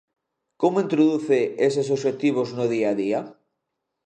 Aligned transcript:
Como 0.61 0.83
introduce 0.85 1.39
eses 1.67 1.87
obxectivos 1.95 2.49
no 2.57 2.65
día 2.73 2.87
a 2.93 2.97
día? 3.01 3.19